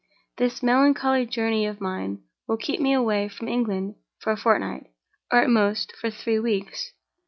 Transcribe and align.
"This 0.37 0.63
melancholy 0.63 1.27
journey 1.27 1.67
of 1.67 1.79
mine 1.79 2.23
will 2.47 2.57
keep 2.57 2.81
me 2.81 2.91
away 2.91 3.27
from 3.27 3.47
England 3.47 3.97
for 4.17 4.31
a 4.31 4.35
fortnight, 4.35 4.87
or, 5.31 5.43
at 5.43 5.49
most, 5.51 5.95
for 5.95 6.09
three 6.09 6.39
weeks. 6.39 6.91